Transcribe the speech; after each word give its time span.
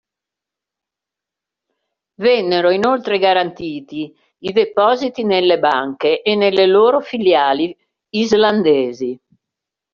Vennero 2.15 2.71
inoltre 2.71 3.19
garantiti 3.19 4.11
i 4.39 4.51
depositi 4.51 5.23
nelle 5.23 5.59
banche 5.59 6.23
e 6.23 6.33
nelle 6.33 6.65
loro 6.65 7.01
filiali 7.01 7.77
islandesi. 8.15 9.21